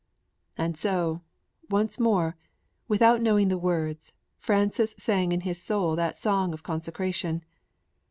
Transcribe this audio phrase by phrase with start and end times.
[0.57, 1.21] And so,
[1.69, 2.35] once more,
[2.87, 7.43] without knowing the words, Francis sang in his soul that song of consecration.